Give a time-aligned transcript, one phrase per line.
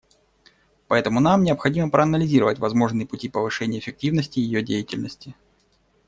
[0.87, 5.35] Поэтому нам необходимо проанализировать возможные пути повышения эффективности ее деятельности.